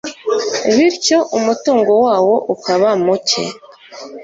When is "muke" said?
3.03-3.43